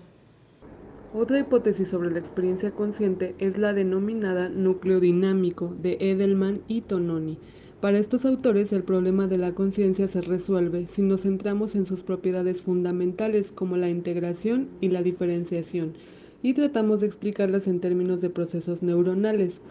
Otra 1.13 1.39
hipótesis 1.39 1.89
sobre 1.89 2.11
la 2.11 2.19
experiencia 2.19 2.71
consciente 2.71 3.35
es 3.39 3.57
la 3.57 3.73
denominada 3.73 4.49
núcleo 4.49 4.99
dinámico 4.99 5.73
de 5.81 5.97
Edelman 5.99 6.61
y 6.67 6.81
Tononi. 6.81 7.37
Para 7.81 7.97
estos 7.97 8.25
autores 8.25 8.71
el 8.73 8.83
problema 8.83 9.27
de 9.27 9.37
la 9.37 9.53
conciencia 9.53 10.07
se 10.07 10.21
resuelve 10.21 10.87
si 10.87 11.01
nos 11.01 11.23
centramos 11.23 11.75
en 11.75 11.85
sus 11.85 12.03
propiedades 12.03 12.61
fundamentales 12.61 13.51
como 13.51 13.75
la 13.75 13.89
integración 13.89 14.69
y 14.81 14.89
la 14.89 15.01
diferenciación 15.01 15.93
y 16.43 16.53
tratamos 16.53 17.01
de 17.01 17.07
explicarlas 17.07 17.67
en 17.67 17.79
términos 17.79 18.21
de 18.21 18.29
procesos 18.29 18.81
neuronales. 18.81 19.61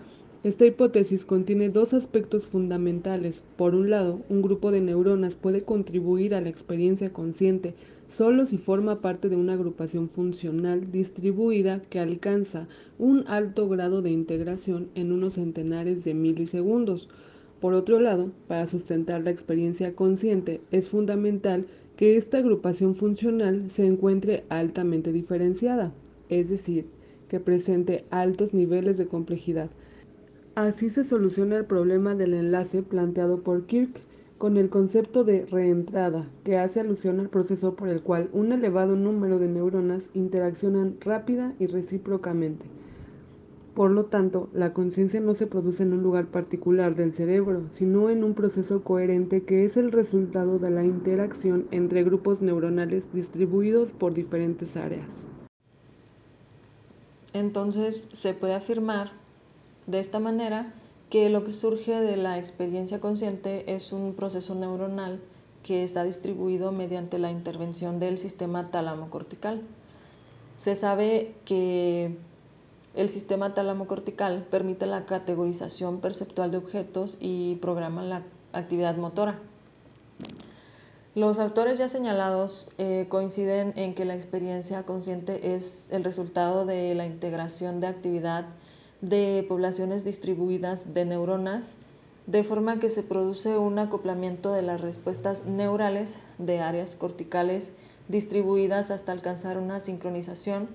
Esta 0.43 0.65
hipótesis 0.65 1.27
contiene 1.27 1.69
dos 1.69 1.93
aspectos 1.93 2.47
fundamentales. 2.47 3.43
Por 3.59 3.75
un 3.75 3.91
lado, 3.91 4.23
un 4.31 4.41
grupo 4.41 4.71
de 4.71 4.81
neuronas 4.81 5.35
puede 5.35 5.65
contribuir 5.65 6.35
a 6.35 6.41
la 6.41 6.49
experiencia 6.49 7.13
consciente 7.13 7.75
solo 8.09 8.47
si 8.47 8.57
forma 8.57 9.03
parte 9.03 9.29
de 9.29 9.37
una 9.37 9.53
agrupación 9.53 10.09
funcional 10.09 10.91
distribuida 10.91 11.83
que 11.83 12.01
alcanza 12.01 12.69
un 12.99 13.25
alto 13.29 13.69
grado 13.69 14.01
de 14.01 14.13
integración 14.13 14.89
en 14.95 15.13
unos 15.13 15.35
centenares 15.35 16.05
de 16.05 16.15
milisegundos. 16.15 17.11
Por 17.61 17.75
otro 17.75 18.01
lado, 18.01 18.31
para 18.49 18.67
sustentar 18.67 19.23
la 19.23 19.31
experiencia 19.31 19.95
consciente 19.95 20.63
es 20.71 20.89
fundamental 20.89 21.67
que 21.99 22.17
esta 22.17 22.39
agrupación 22.39 22.97
funcional 22.97 23.69
se 23.69 23.85
encuentre 23.85 24.45
altamente 24.49 25.13
diferenciada, 25.13 25.93
es 26.31 26.49
decir, 26.49 26.87
que 27.29 27.41
presente 27.41 28.07
altos 28.09 28.55
niveles 28.55 28.97
de 28.97 29.07
complejidad 29.07 29.69
Así 30.61 30.91
se 30.91 31.05
soluciona 31.05 31.57
el 31.57 31.65
problema 31.65 32.15
del 32.15 32.35
enlace 32.35 32.83
planteado 32.83 33.41
por 33.41 33.65
Kirk 33.65 33.99
con 34.37 34.59
el 34.59 34.69
concepto 34.69 35.25
de 35.25 35.47
reentrada, 35.47 36.29
que 36.45 36.59
hace 36.59 36.81
alusión 36.81 37.19
al 37.19 37.31
proceso 37.31 37.77
por 37.77 37.89
el 37.89 38.03
cual 38.03 38.29
un 38.35 38.53
elevado 38.53 38.95
número 38.95 39.39
de 39.39 39.49
neuronas 39.49 40.11
interaccionan 40.13 40.99
rápida 41.01 41.55
y 41.59 41.67
recíprocamente. 41.67 42.67
Por 43.75 43.91
lo 43.91 44.05
tanto, 44.05 44.51
la 44.53 44.75
conciencia 44.75 45.19
no 45.19 45.33
se 45.33 45.47
produce 45.47 45.83
en 45.83 45.95
un 45.95 46.03
lugar 46.03 46.27
particular 46.27 46.95
del 46.95 47.15
cerebro, 47.15 47.63
sino 47.71 48.11
en 48.11 48.23
un 48.23 48.35
proceso 48.35 48.85
coherente 48.85 49.45
que 49.45 49.65
es 49.65 49.79
el 49.79 49.91
resultado 49.91 50.59
de 50.59 50.71
la 50.71 50.85
interacción 50.85 51.69
entre 51.71 52.05
grupos 52.05 52.43
neuronales 52.43 53.11
distribuidos 53.15 53.91
por 53.93 54.13
diferentes 54.13 54.77
áreas. 54.77 55.09
Entonces, 57.33 58.11
se 58.13 58.35
puede 58.35 58.53
afirmar 58.53 59.20
de 59.91 60.01
esta 60.01 60.21
manera, 60.21 60.73
que 61.11 61.29
lo 61.29 61.45
que 61.45 61.51
surge 61.51 62.01
de 62.01 62.17
la 62.17 62.39
experiencia 62.39 63.01
consciente 63.01 63.75
es 63.75 63.93
un 63.93 64.15
proceso 64.15 64.55
neuronal 64.55 65.21
que 65.63 65.85
está 65.85 66.05
distribuido 66.05 66.73
mediante 66.73 67.19
la 67.19 67.31
intervención 67.31 67.99
del 67.99 68.17
sistema 68.17 68.71
tálamo-cortical. 68.71 69.61
Se 70.57 70.77
sabe 70.77 71.35
que 71.45 72.17
el 72.95 73.09
sistema 73.09 73.55
tálamo-cortical 73.55 74.47
permite 74.51 74.87
la 74.87 75.05
categorización 75.07 76.01
perceptual 76.01 76.51
de 76.51 76.59
objetos 76.59 77.19
y 77.21 77.57
programa 77.57 78.03
la 78.03 78.23
actividad 78.53 78.97
motora. 78.97 79.39
Los 81.17 81.41
autores 81.41 81.79
ya 81.79 81.89
señalados 81.89 82.69
eh, 82.79 83.07
coinciden 83.09 83.73
en 83.77 83.95
que 83.95 84.05
la 84.05 84.15
experiencia 84.15 84.85
consciente 84.85 85.55
es 85.55 85.91
el 85.91 86.05
resultado 86.05 86.67
de 86.67 86.95
la 86.95 87.05
integración 87.05 87.81
de 87.81 87.89
actividad 87.89 88.47
de 89.01 89.45
poblaciones 89.49 90.05
distribuidas 90.05 90.95
de 90.95 91.05
neuronas, 91.05 91.79
de 92.27 92.45
forma 92.45 92.79
que 92.79 92.91
se 92.91 93.03
produce 93.03 93.57
un 93.57 93.79
acoplamiento 93.79 94.53
de 94.53 94.63
las 94.63 94.81
respuestas 94.81 95.47
neurales 95.47 96.19
de 96.39 96.61
áreas 96.61 96.95
corticales 96.95 97.73
distribuidas 98.09 98.91
hasta 98.91 99.13
alcanzar 99.13 99.59
una 99.59 99.81
sincronización 99.81 100.69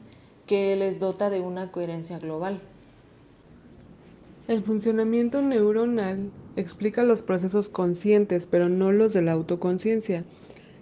que 0.48 0.76
les 0.76 1.00
dota 1.00 1.30
de 1.30 1.42
una 1.42 1.72
coherencia 1.72 2.20
global. 2.20 2.60
El 4.48 4.62
funcionamiento 4.62 5.42
neuronal 5.42 6.30
explica 6.56 7.04
los 7.04 7.22
procesos 7.22 7.68
conscientes, 7.68 8.48
pero 8.50 8.70
no 8.70 8.92
los 8.92 9.12
de 9.12 9.24
la 9.24 9.32
autoconciencia. 9.32 10.24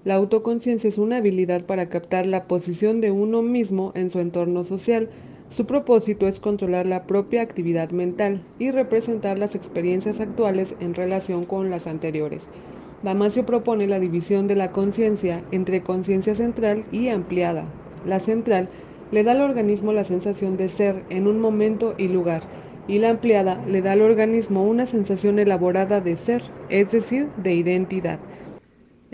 La 0.04 0.16
autoconciencia 0.16 0.90
es 0.90 0.98
una 0.98 1.18
habilidad 1.18 1.64
para 1.66 1.88
captar 1.88 2.26
la 2.26 2.44
posición 2.44 3.00
de 3.00 3.12
uno 3.12 3.42
mismo 3.42 3.94
en 3.96 4.10
su 4.10 4.20
entorno 4.20 4.66
social, 4.66 5.10
su 5.54 5.68
propósito 5.68 6.28
es 6.28 6.40
controlar 6.40 6.88
la 6.88 7.04
propia 7.04 7.44
actividad 7.44 7.92
mental 7.92 8.42
y 8.58 8.72
representar 8.72 9.38
las 9.38 9.54
experiencias 9.54 10.20
actuales 10.20 10.76
en 10.80 10.96
relación 10.96 11.46
con 11.46 11.70
las 11.70 11.86
anteriores. 11.86 12.50
Damasio 13.04 13.46
propone 13.46 13.86
la 13.86 14.00
división 14.00 14.48
de 14.48 14.56
la 14.56 14.72
conciencia 14.72 15.44
entre 15.52 15.84
conciencia 15.84 16.34
central 16.34 16.86
y 16.92 17.10
ampliada. 17.10 17.66
La 18.04 18.20
central 18.20 18.68
le 19.12 19.24
da 19.24 19.34
al 19.34 19.42
organismo 19.42 19.94
la 19.94 20.06
sensación 20.06 20.58
de 20.58 20.70
ser 20.70 21.04
en 21.10 21.28
un 21.28 21.40
momento 21.40 21.94
y 22.00 22.08
lugar, 22.08 22.42
y 22.88 22.98
la 22.98 23.12
ampliada 23.12 23.64
le 23.68 23.84
da 23.84 23.92
al 23.92 24.02
organismo 24.02 24.64
una 24.64 24.88
sensación 24.88 25.38
elaborada 25.38 26.02
de 26.02 26.18
ser, 26.18 26.42
es 26.70 26.92
decir, 26.92 27.28
de 27.38 27.54
identidad. 27.54 28.18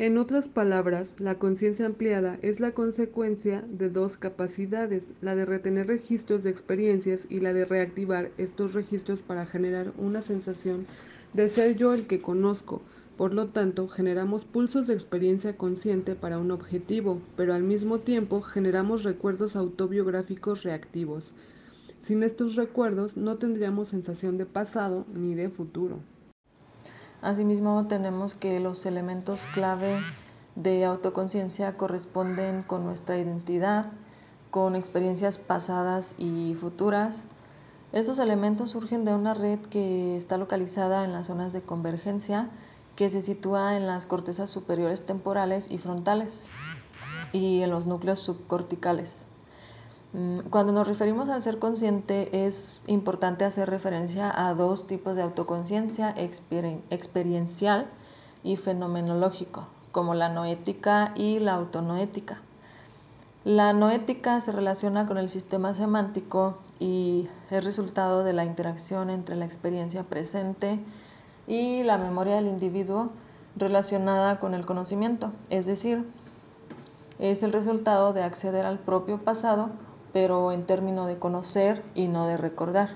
En 0.01 0.17
otras 0.17 0.47
palabras, 0.47 1.13
la 1.19 1.35
conciencia 1.35 1.85
ampliada 1.85 2.39
es 2.41 2.61
la 2.61 2.71
consecuencia 2.71 3.65
de 3.69 3.89
dos 3.89 4.15
capacidades, 4.15 5.11
la 5.19 5.35
de 5.35 5.43
retener 5.43 5.87
registros 5.87 6.43
de 6.43 6.51
experiencias 6.51 7.27
y 7.29 7.41
la 7.41 7.51
de 7.51 7.65
reactivar 7.65 8.31
estos 8.37 8.71
registros 8.71 9.21
para 9.21 9.45
generar 9.45 9.91
una 9.97 10.21
sensación 10.21 10.87
de 11.33 11.49
ser 11.49 11.75
yo 11.75 11.93
el 11.93 12.07
que 12.07 12.21
conozco. 12.21 12.81
Por 13.17 13.33
lo 13.33 13.47
tanto, 13.47 13.89
generamos 13.89 14.45
pulsos 14.45 14.87
de 14.87 14.93
experiencia 14.93 15.57
consciente 15.57 16.15
para 16.15 16.37
un 16.37 16.51
objetivo, 16.51 17.19
pero 17.35 17.53
al 17.53 17.63
mismo 17.63 17.99
tiempo 17.99 18.39
generamos 18.39 19.03
recuerdos 19.03 19.57
autobiográficos 19.57 20.63
reactivos. 20.63 21.33
Sin 22.03 22.23
estos 22.23 22.55
recuerdos 22.55 23.17
no 23.17 23.35
tendríamos 23.35 23.89
sensación 23.89 24.37
de 24.37 24.45
pasado 24.45 25.05
ni 25.13 25.35
de 25.35 25.49
futuro. 25.49 25.99
Asimismo, 27.21 27.85
tenemos 27.87 28.33
que 28.33 28.59
los 28.59 28.85
elementos 28.85 29.45
clave 29.53 29.93
de 30.55 30.85
autoconciencia 30.85 31.75
corresponden 31.75 32.63
con 32.63 32.85
nuestra 32.85 33.17
identidad, 33.17 33.87
con 34.51 34.75
experiencias 34.75 35.37
pasadas 35.37 36.15
y 36.17 36.55
futuras. 36.55 37.27
Estos 37.91 38.19
elementos 38.19 38.69
surgen 38.69 39.03
de 39.03 39.13
una 39.13 39.33
red 39.33 39.59
que 39.59 40.15
está 40.15 40.37
localizada 40.37 41.03
en 41.03 41.11
las 41.11 41.27
zonas 41.27 41.53
de 41.53 41.61
convergencia 41.61 42.49
que 42.95 43.09
se 43.09 43.21
sitúa 43.21 43.77
en 43.77 43.87
las 43.87 44.05
cortezas 44.05 44.49
superiores 44.49 45.05
temporales 45.05 45.71
y 45.71 45.77
frontales 45.77 46.49
y 47.31 47.61
en 47.61 47.69
los 47.69 47.85
núcleos 47.85 48.19
subcorticales. 48.19 49.28
Mm, 50.11 50.39
cuando 50.49 50.71
nos 50.71 50.87
referimos 50.87 51.29
al 51.29 51.43
ser 51.43 51.59
consciente 51.59 52.45
es 52.45 52.81
importante 52.87 53.45
hacer 53.45 53.69
referencia 53.69 54.31
a 54.35 54.55
dos 54.55 54.87
tipos 54.87 55.15
de 55.15 55.21
autoconciencia, 55.21 56.15
experiencial 56.17 57.85
y 58.43 58.55
fenomenológico, 58.55 59.67
como 59.91 60.15
la 60.15 60.29
noética 60.29 61.11
y 61.15 61.39
la 61.39 61.53
autonoética. 61.53 62.41
La 63.45 63.71
noética 63.71 64.41
se 64.41 64.51
relaciona 64.51 65.05
con 65.05 65.17
el 65.19 65.29
sistema 65.29 65.73
semántico 65.75 66.57
y 66.79 67.27
es 67.51 67.63
resultado 67.63 68.23
de 68.23 68.33
la 68.33 68.45
interacción 68.45 69.11
entre 69.11 69.35
la 69.35 69.45
experiencia 69.45 70.03
presente 70.03 70.79
y 71.47 71.83
la 71.83 71.99
memoria 71.99 72.35
del 72.35 72.47
individuo 72.47 73.09
relacionada 73.55 74.39
con 74.39 74.55
el 74.55 74.65
conocimiento, 74.65 75.31
es 75.49 75.65
decir, 75.65 76.03
es 77.19 77.43
el 77.43 77.53
resultado 77.53 78.13
de 78.13 78.23
acceder 78.23 78.65
al 78.65 78.79
propio 78.79 79.19
pasado 79.19 79.69
pero 80.13 80.51
en 80.51 80.65
términos 80.65 81.07
de 81.07 81.19
conocer 81.19 81.83
y 81.95 82.07
no 82.07 82.27
de 82.27 82.37
recordar. 82.37 82.89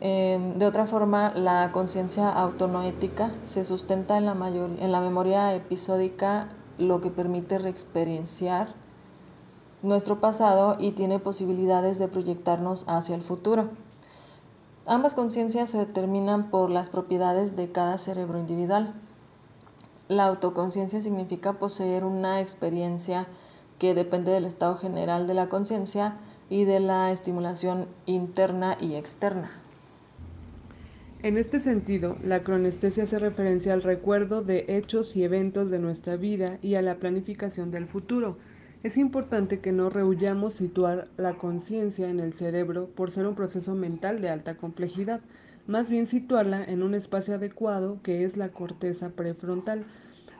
Em, 0.00 0.54
de 0.54 0.66
otra 0.66 0.86
forma, 0.86 1.32
la 1.34 1.70
conciencia 1.72 2.30
autonoética 2.30 3.34
se 3.44 3.64
sustenta 3.64 4.16
en 4.16 4.24
la, 4.26 4.32
en 4.32 4.92
la 4.92 5.00
memoria 5.00 5.54
episódica, 5.54 6.48
lo 6.78 7.02
que 7.02 7.10
permite 7.10 7.58
reexperienciar 7.58 8.68
nuestro 9.82 10.20
pasado 10.20 10.76
y 10.78 10.92
tiene 10.92 11.18
posibilidades 11.18 11.98
de 11.98 12.08
proyectarnos 12.08 12.84
hacia 12.88 13.14
el 13.14 13.22
futuro. 13.22 13.68
Ambas 14.86 15.14
conciencias 15.14 15.70
se 15.70 15.78
determinan 15.78 16.50
por 16.50 16.70
las 16.70 16.90
propiedades 16.90 17.54
de 17.54 17.70
cada 17.70 17.98
cerebro 17.98 18.38
individual. 18.38 18.94
La 20.08 20.26
autoconciencia 20.26 21.00
significa 21.00 21.54
poseer 21.54 22.04
una 22.04 22.40
experiencia 22.40 23.28
que 23.80 23.94
depende 23.94 24.30
del 24.30 24.44
estado 24.44 24.76
general 24.76 25.26
de 25.26 25.34
la 25.34 25.48
conciencia 25.48 26.18
y 26.50 26.64
de 26.64 26.78
la 26.78 27.10
estimulación 27.10 27.86
interna 28.04 28.76
y 28.78 28.94
externa. 28.94 29.50
En 31.22 31.38
este 31.38 31.60
sentido, 31.60 32.16
la 32.22 32.42
cronestesia 32.42 33.04
hace 33.04 33.18
referencia 33.18 33.72
al 33.72 33.82
recuerdo 33.82 34.42
de 34.42 34.66
hechos 34.68 35.16
y 35.16 35.24
eventos 35.24 35.70
de 35.70 35.78
nuestra 35.78 36.16
vida 36.16 36.58
y 36.62 36.74
a 36.74 36.82
la 36.82 36.96
planificación 36.96 37.70
del 37.70 37.86
futuro. 37.86 38.36
Es 38.82 38.96
importante 38.96 39.60
que 39.60 39.72
no 39.72 39.90
rehuyamos 39.90 40.54
situar 40.54 41.08
la 41.16 41.34
conciencia 41.34 42.08
en 42.08 42.20
el 42.20 42.32
cerebro 42.32 42.86
por 42.86 43.10
ser 43.10 43.26
un 43.26 43.34
proceso 43.34 43.74
mental 43.74 44.20
de 44.20 44.30
alta 44.30 44.56
complejidad, 44.56 45.20
más 45.66 45.88
bien 45.88 46.06
situarla 46.06 46.64
en 46.64 46.82
un 46.82 46.94
espacio 46.94 47.34
adecuado 47.34 47.98
que 48.02 48.24
es 48.24 48.36
la 48.36 48.48
corteza 48.50 49.10
prefrontal, 49.10 49.84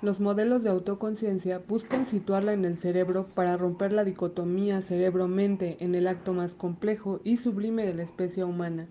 los 0.03 0.19
modelos 0.19 0.63
de 0.63 0.71
autoconciencia 0.71 1.61
buscan 1.69 2.07
situarla 2.07 2.55
en 2.55 2.65
el 2.65 2.79
cerebro 2.79 3.27
para 3.35 3.57
romper 3.59 3.93
la 3.93 4.05
dicotomía 4.05 4.81
cerebro-mente 4.81 5.77
en 5.81 5.95
el 5.95 6.09
acto 6.09 6.33
más 6.33 6.55
complejo 6.55 7.21
y 7.23 7.37
sublime 7.37 7.85
de 7.85 7.93
la 7.93 8.03
especie 8.03 8.45
humana. 8.45 8.87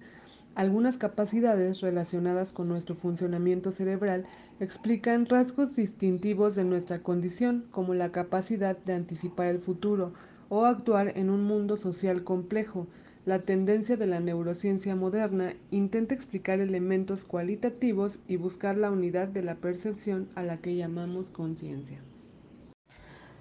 Algunas 0.53 0.97
capacidades 0.97 1.81
relacionadas 1.81 2.51
con 2.51 2.67
nuestro 2.67 2.93
funcionamiento 2.95 3.71
cerebral 3.71 4.25
explican 4.60 5.25
rasgos 5.25 5.75
distintivos 5.75 6.55
de 6.55 6.63
nuestra 6.63 6.99
condición, 6.99 7.65
como 7.71 7.95
la 7.95 8.12
capacidad 8.12 8.77
de 8.77 8.93
anticipar 8.93 9.47
el 9.47 9.60
futuro 9.60 10.13
o 10.49 10.65
actuar 10.65 11.17
en 11.17 11.29
un 11.29 11.43
mundo 11.43 11.77
social 11.77 12.23
complejo, 12.23 12.88
la 13.29 13.43
tendencia 13.43 13.95
de 13.95 14.07
la 14.07 14.19
neurociencia 14.19 14.95
moderna 14.95 15.53
intenta 15.69 16.15
explicar 16.15 16.59
elementos 16.59 17.25
cualitativos 17.25 18.17
y 18.27 18.37
buscar 18.37 18.75
la 18.75 18.89
unidad 18.89 19.27
de 19.27 19.43
la 19.43 19.53
percepción 19.53 20.29
a 20.33 20.41
la 20.41 20.57
que 20.57 20.75
llamamos 20.75 21.29
conciencia. 21.29 21.99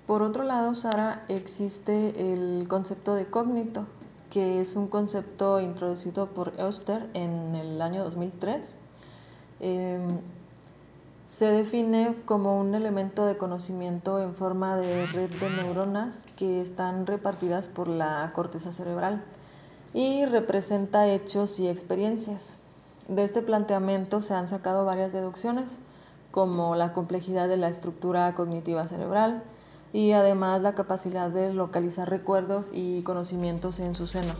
Por 0.06 0.20
otro 0.20 0.44
lado, 0.44 0.74
Sara, 0.74 1.24
existe 1.28 2.12
el 2.18 2.68
concepto 2.68 3.14
de 3.14 3.28
cógnito, 3.28 3.86
que 4.28 4.60
es 4.60 4.76
un 4.76 4.88
concepto 4.88 5.58
introducido 5.58 6.26
por 6.26 6.52
Euster 6.58 7.08
en 7.14 7.56
el 7.56 7.80
año 7.80 8.04
2003. 8.04 8.76
Em, 9.60 10.20
se 11.24 11.46
define 11.46 12.14
como 12.26 12.60
un 12.60 12.74
elemento 12.74 13.24
de 13.24 13.38
conocimiento 13.38 14.20
en 14.22 14.34
forma 14.34 14.76
de 14.76 15.06
red 15.06 15.30
de 15.30 15.48
neuronas 15.62 16.26
que 16.36 16.60
están 16.60 17.06
repartidas 17.06 17.70
por 17.70 17.88
la 17.88 18.30
corteza 18.34 18.70
cerebral 18.70 19.24
y 19.92 20.24
representa 20.26 21.06
hechos 21.06 21.58
y 21.60 21.68
experiencias. 21.68 22.60
De 23.08 23.24
este 23.24 23.42
planteamiento 23.42 24.20
se 24.20 24.34
han 24.34 24.48
sacado 24.48 24.84
varias 24.84 25.12
deducciones, 25.12 25.80
como 26.30 26.76
la 26.76 26.92
complejidad 26.92 27.48
de 27.48 27.56
la 27.56 27.68
estructura 27.68 28.34
cognitiva 28.34 28.86
cerebral 28.86 29.42
y 29.92 30.12
además 30.12 30.60
la 30.60 30.74
capacidad 30.74 31.30
de 31.30 31.54
localizar 31.54 32.10
recuerdos 32.10 32.70
y 32.72 33.02
conocimientos 33.02 33.80
en 33.80 33.94
su 33.94 34.06
seno. 34.06 34.34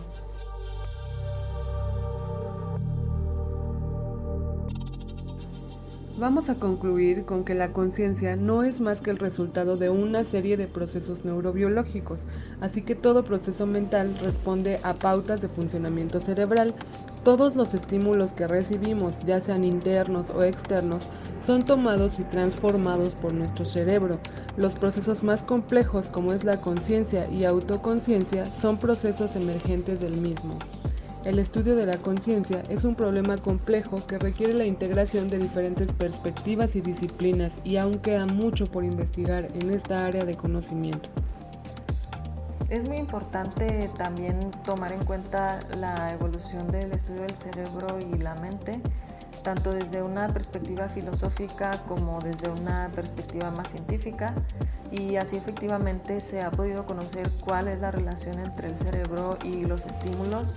Vamos 6.19 6.49
a 6.49 6.57
concluir 6.57 7.25
con 7.27 7.45
que 7.45 7.55
la 7.55 7.73
conciencia 7.73 8.35
no 8.35 8.65
es 8.65 8.81
más 8.81 9.01
que 9.01 9.11
el 9.11 9.19
resultado 9.19 9.77
de 9.77 9.89
una 9.89 10.25
serie 10.25 10.57
de 10.57 10.67
procesos 10.67 11.25
neurobiológicos, 11.25 12.23
así 12.61 12.83
que 12.83 12.97
todo 12.97 13.25
proceso 13.25 13.67
mental 13.67 14.19
responde 14.21 14.81
a 14.83 14.95
pautas 14.95 15.41
de 15.41 15.49
funcionamiento 15.49 16.19
cerebral. 16.19 16.75
Todos 17.23 17.55
los 17.55 17.73
estímulos 17.73 18.33
que 18.33 18.49
recibimos, 18.49 19.13
ya 19.27 19.41
sean 19.41 19.63
internos 19.63 20.27
o 20.31 20.43
externos, 20.43 21.07
son 21.47 21.63
tomados 21.63 22.19
y 22.19 22.25
transformados 22.25 23.13
por 23.13 23.33
nuestro 23.33 23.65
cerebro. 23.65 24.19
Los 24.57 24.75
procesos 24.75 25.23
más 25.23 25.45
complejos, 25.45 26.07
como 26.07 26.33
es 26.33 26.43
la 26.43 26.61
conciencia 26.61 27.31
y 27.31 27.45
autoconciencia, 27.45 28.45
son 28.47 28.79
procesos 28.79 29.37
emergentes 29.37 30.01
del 30.01 30.17
mismo. 30.17 30.59
El 31.29 31.39
estudio 31.39 31.77
de 31.77 31.85
la 31.85 31.99
conciencia 31.99 32.63
es 32.71 32.85
un 32.85 32.95
problema 32.95 33.37
complejo 33.37 33.97
que 34.07 34.19
requiere 34.19 34.55
la 34.55 34.65
integración 34.65 35.29
de 35.29 35.37
diferentes 35.37 35.93
perspectivas 35.93 36.75
y 36.75 36.81
disciplinas 36.81 37.53
y 37.65 37.77
aún 37.77 37.99
queda 37.99 38.25
mucho 38.25 38.65
por 38.65 38.83
investigar 38.83 39.47
en 39.53 39.69
esta 39.69 40.07
área 40.07 40.25
de 40.25 40.35
conocimiento. 40.35 41.11
Es 42.71 42.89
muy 42.89 42.97
importante 42.97 43.91
también 43.99 44.41
tomar 44.65 44.91
en 44.91 45.05
cuenta 45.05 45.59
la 45.77 46.15
evolución 46.15 46.67
del 46.69 46.93
estudio 46.93 47.21
del 47.21 47.37
cerebro 47.37 47.99
y 48.01 48.17
la 48.17 48.35
mente, 48.37 48.81
tanto 49.43 49.73
desde 49.73 50.03
una 50.03 50.29
perspectiva 50.29 50.89
filosófica 50.89 51.83
como 51.89 52.21
desde 52.21 52.49
una 52.49 52.91
perspectiva 52.95 53.51
más 53.51 53.73
científica, 53.73 54.35
y 54.91 55.17
así 55.17 55.37
efectivamente 55.37 56.23
se 56.23 56.41
ha 56.41 56.51
podido 56.51 56.87
conocer 56.87 57.29
cuál 57.45 57.69
es 57.69 57.81
la 57.81 57.91
relación 57.91 58.39
entre 58.39 58.69
el 58.69 58.79
cerebro 58.79 59.37
y 59.45 59.67
los 59.67 59.85
estímulos 59.85 60.57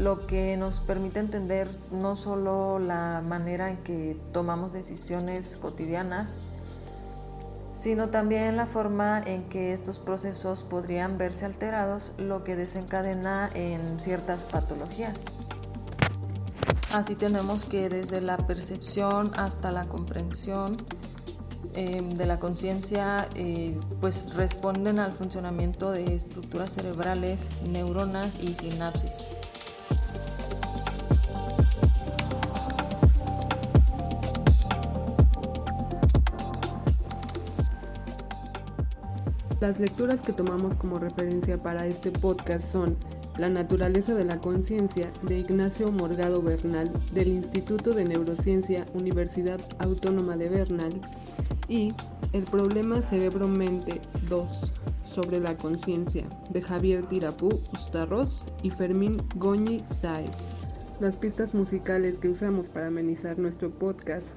lo 0.00 0.26
que 0.26 0.56
nos 0.56 0.80
permite 0.80 1.20
entender 1.20 1.68
no 1.90 2.16
solo 2.16 2.78
la 2.78 3.22
manera 3.26 3.68
en 3.68 3.76
que 3.78 4.18
tomamos 4.32 4.72
decisiones 4.72 5.58
cotidianas, 5.60 6.36
sino 7.72 8.08
también 8.08 8.56
la 8.56 8.66
forma 8.66 9.20
en 9.20 9.44
que 9.44 9.74
estos 9.74 9.98
procesos 9.98 10.62
podrían 10.62 11.18
verse 11.18 11.44
alterados, 11.44 12.12
lo 12.16 12.44
que 12.44 12.56
desencadena 12.56 13.50
en 13.54 14.00
ciertas 14.00 14.44
patologías. 14.44 15.26
Así 16.92 17.14
tenemos 17.14 17.64
que 17.66 17.88
desde 17.88 18.20
la 18.22 18.38
percepción 18.38 19.30
hasta 19.36 19.70
la 19.70 19.84
comprensión 19.86 20.76
em, 21.74 22.10
de 22.10 22.26
la 22.26 22.40
conciencia, 22.40 23.28
eh, 23.36 23.78
pues 24.00 24.34
responden 24.34 24.98
al 24.98 25.12
funcionamiento 25.12 25.92
de 25.92 26.14
estructuras 26.14 26.72
cerebrales, 26.72 27.50
neuronas 27.64 28.42
y 28.42 28.54
sinapsis. 28.54 29.30
Las 39.60 39.78
lecturas 39.78 40.22
que 40.22 40.32
tomamos 40.32 40.74
como 40.76 40.98
referencia 40.98 41.62
para 41.62 41.86
este 41.86 42.10
podcast 42.10 42.72
son 42.72 42.96
La 43.38 43.50
naturaleza 43.50 44.14
de 44.14 44.24
la 44.24 44.38
conciencia 44.40 45.12
de 45.20 45.40
Ignacio 45.40 45.92
Morgado 45.92 46.40
Bernal 46.40 46.90
del 47.12 47.28
Instituto 47.28 47.92
de 47.92 48.06
Neurociencia 48.06 48.86
Universidad 48.94 49.60
Autónoma 49.78 50.38
de 50.38 50.48
Bernal 50.48 50.98
y 51.68 51.92
El 52.32 52.44
problema 52.44 53.02
cerebro-mente 53.02 54.00
2 54.30 54.72
sobre 55.04 55.40
la 55.40 55.54
conciencia 55.58 56.24
de 56.48 56.62
Javier 56.62 57.04
Tirapú 57.04 57.50
Ustarros 57.74 58.42
y 58.62 58.70
Fermín 58.70 59.18
Goñi 59.36 59.84
Saez. 60.00 60.30
Las 61.00 61.16
pistas 61.16 61.52
musicales 61.52 62.18
que 62.18 62.30
usamos 62.30 62.70
para 62.70 62.86
amenizar 62.86 63.38
nuestro 63.38 63.70
podcast 63.70 64.28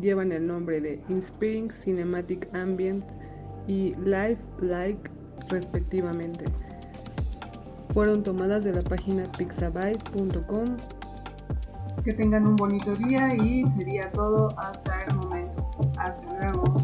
llevan 0.00 0.30
el 0.30 0.46
nombre 0.46 0.80
de 0.80 1.02
Inspiring 1.08 1.72
Cinematic 1.72 2.48
Ambient 2.54 3.04
y 3.66 3.94
Life 3.96 4.40
Like 4.60 5.10
respectivamente. 5.48 6.44
Fueron 7.94 8.22
tomadas 8.22 8.64
de 8.64 8.72
la 8.72 8.82
página 8.82 9.24
pixabay.com. 9.36 10.76
Que 12.04 12.12
tengan 12.12 12.46
un 12.46 12.56
bonito 12.56 12.94
día 12.94 13.34
y 13.34 13.66
sería 13.66 14.10
todo 14.12 14.48
hasta 14.58 15.04
el 15.04 15.16
momento. 15.16 15.68
Hasta 15.98 16.40
luego. 16.40 16.74